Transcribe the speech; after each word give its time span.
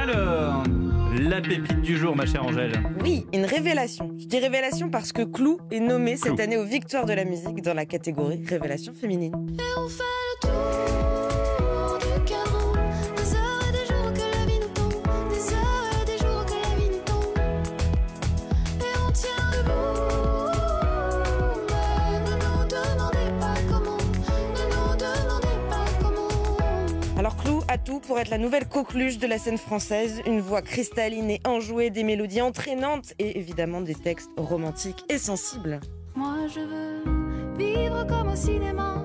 Alors, 0.00 0.62
la 1.18 1.42
pépite 1.42 1.82
du 1.82 1.98
jour, 1.98 2.16
ma 2.16 2.24
chère 2.24 2.42
Angèle. 2.42 2.72
Oui, 3.02 3.26
une 3.34 3.44
révélation. 3.44 4.10
Je 4.18 4.24
dis 4.24 4.38
révélation 4.38 4.88
parce 4.88 5.12
que 5.12 5.20
Clou 5.22 5.58
est 5.70 5.80
nommé 5.80 6.16
cette 6.16 6.40
année 6.40 6.56
aux 6.56 6.64
Victoires 6.64 7.04
de 7.04 7.12
la 7.12 7.24
musique 7.24 7.60
dans 7.60 7.74
la 7.74 7.84
catégorie 7.84 8.42
Révélation 8.48 8.94
féminine. 8.94 9.34
Et 9.58 9.78
on 9.78 9.88
fait 9.88 10.02
le 10.42 10.48
tour 10.48 11.09
a 27.70 27.78
tout 27.78 28.00
pour 28.00 28.18
être 28.18 28.30
la 28.30 28.38
nouvelle 28.38 28.66
coqueluche 28.66 29.18
de 29.18 29.28
la 29.28 29.38
scène 29.38 29.56
française, 29.56 30.20
une 30.26 30.40
voix 30.40 30.60
cristalline 30.60 31.30
et 31.30 31.40
enjouée, 31.46 31.90
des 31.90 32.02
mélodies 32.02 32.42
entraînantes 32.42 33.14
et 33.20 33.38
évidemment 33.38 33.80
des 33.80 33.94
textes 33.94 34.28
romantiques 34.36 35.04
et 35.08 35.18
sensibles. 35.18 35.78
Moi 36.16 36.48
je 36.52 36.58
veux 36.58 37.56
vivre 37.56 38.04
comme 38.08 38.32
au 38.32 38.34
cinéma, 38.34 39.04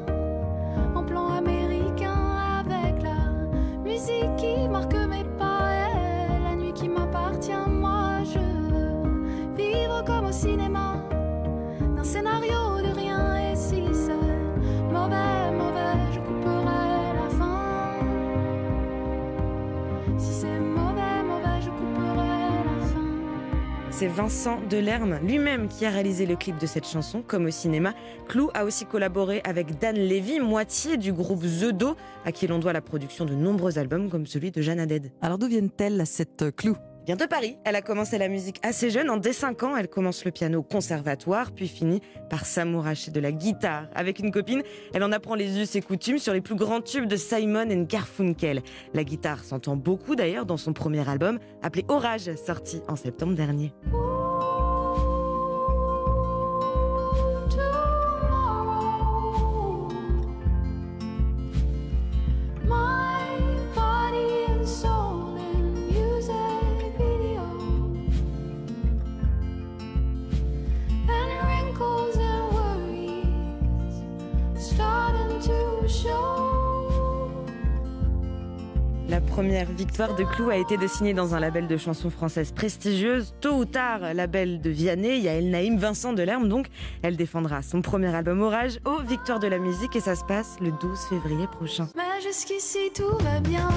C'est 23.98 24.08
Vincent 24.08 24.60
Delerme 24.70 25.20
lui-même 25.26 25.70
qui 25.70 25.86
a 25.86 25.90
réalisé 25.90 26.26
le 26.26 26.36
clip 26.36 26.60
de 26.60 26.66
cette 26.66 26.86
chanson, 26.86 27.24
comme 27.26 27.46
au 27.46 27.50
cinéma. 27.50 27.94
Clou 28.28 28.50
a 28.54 28.66
aussi 28.66 28.86
collaboré 28.86 29.40
avec 29.46 29.80
Dan 29.80 29.96
Levy, 29.96 30.42
moitié 30.42 30.98
du 30.98 31.14
groupe 31.14 31.44
The 31.44 31.72
Do, 31.72 31.96
à 32.26 32.34
qui 32.34 32.46
l'on 32.46 32.60
doit 32.60 32.74
la 32.74 32.82
production 32.82 33.24
de 33.24 33.34
nombreux 33.34 33.80
albums 33.80 34.10
comme 34.10 34.28
celui 34.28 34.52
de 34.52 34.62
Jeanne 34.62 34.82
Haddad. 34.82 35.12
Alors 35.22 35.38
d'où 35.38 35.48
viennent-elles 35.48 36.06
cette 36.06 36.42
euh, 36.42 36.52
clou? 36.52 36.76
Vient 37.06 37.16
de 37.16 37.26
Paris, 37.26 37.60
elle 37.66 37.76
a 37.76 37.84
commencé 37.84 38.18
la 38.18 38.28
musique 38.28 38.60
assez 38.64 38.90
jeune, 38.90 39.12
en 39.12 39.18
dès 39.18 39.32
5 39.32 39.62
ans, 39.62 39.78
elle 39.78 39.88
commence 39.88 40.26
le 40.26 40.32
piano 40.32 40.60
au 40.60 40.64
conservatoire, 40.64 41.52
puis 41.52 41.68
finit 41.68 42.02
par 42.32 42.48
s'amouracher 42.48 43.12
de 43.12 43.20
la 43.20 43.32
guitare. 43.32 43.86
Avec 43.94 44.18
une 44.18 44.32
copine, 44.32 44.64
elle 44.92 45.04
en 45.04 45.12
apprend 45.12 45.36
les 45.36 45.60
us 45.60 45.76
et 45.76 45.82
coutumes 45.82 46.18
sur 46.18 46.34
les 46.34 46.42
plus 46.42 46.56
grands 46.56 46.82
tubes 46.82 47.06
de 47.06 47.16
Simon 47.16 47.70
and 47.70 47.86
Garfunkel. 47.88 48.64
La 48.96 49.04
guitare 49.04 49.44
s'entend 49.44 49.76
beaucoup 49.76 50.16
d'ailleurs 50.16 50.48
dans 50.48 50.58
son 50.58 50.74
premier 50.74 51.08
album, 51.08 51.38
appelé 51.62 51.86
Orage, 51.90 52.34
sorti 52.44 52.82
en 52.88 52.96
septembre 52.96 53.36
dernier. 53.36 53.72
La 79.08 79.22
première 79.22 79.72
victoire 79.72 80.16
de 80.16 80.24
Clou 80.24 80.50
a 80.50 80.58
été 80.58 80.78
de 80.78 80.88
signer 80.88 81.14
dans 81.14 81.36
un 81.36 81.40
label 81.40 81.68
de 81.68 81.78
chansons 81.78 82.10
françaises 82.10 82.52
prestigieuses. 82.52 83.36
Tôt 83.40 83.54
ou 83.54 83.66
tard, 83.66 84.00
label 84.16 84.62
de 84.62 84.72
Vianney, 84.72 85.20
Yael 85.20 85.52
Naïm, 85.52 85.78
Vincent 85.78 86.14
Delerme. 86.14 86.50
Donc, 86.50 86.68
elle 87.04 87.16
défendra 87.16 87.62
son 87.62 87.82
premier 87.84 88.14
album 88.16 88.42
Orage 88.42 88.80
aux 88.84 89.02
Victoires 89.04 89.40
de 89.40 89.48
la 89.48 89.60
musique 89.60 89.96
et 89.96 90.00
ça 90.00 90.16
se 90.16 90.26
passe 90.26 90.58
le 90.60 90.72
12 90.82 91.00
février 91.10 91.46
prochain. 91.48 91.88
Mais 91.96 92.20
jusqu'ici 92.26 92.92
tout 92.96 93.16
va 93.20 93.40
bien. 93.42 93.70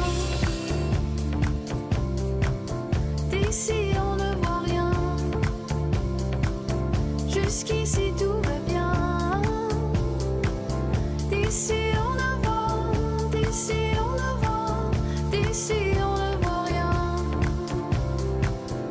D'ici 3.31 3.93
on 4.01 4.17
ne 4.17 4.35
voit 4.37 4.61
rien. 4.65 4.91
Jusqu'ici 7.29 8.08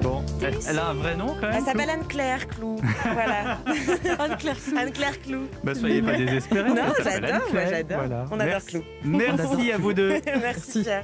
Bon, 0.01 0.23
elle, 0.41 0.55
elle 0.69 0.79
a 0.79 0.87
un 0.89 0.93
vrai 0.93 1.15
nom 1.15 1.27
quand 1.39 1.47
même 1.47 1.55
Elle 1.57 1.63
s'appelle 1.63 1.89
Anne-Claire 1.89 2.47
Clou. 2.47 2.75
Voilà. 3.03 3.57
Anne-Claire 4.19 4.55
Anne-Claire 4.77 5.21
Clou. 5.21 5.47
Bah, 5.63 5.73
soyez 5.75 6.01
pas 6.01 6.15
désespérés. 6.15 6.69
Non, 6.69 6.93
j'adore, 7.03 7.41
j'adore. 7.53 7.97
voilà. 7.99 8.25
On 8.31 8.39
adore 8.39 8.45
Merci. 8.45 8.67
Clou. 8.67 8.83
Merci 9.03 9.71
à 9.71 9.77
vous 9.77 9.93
deux. 9.93 10.21
Merci 10.41 10.83
Pierre. 10.83 10.95